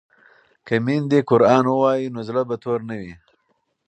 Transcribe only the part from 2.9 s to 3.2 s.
وي.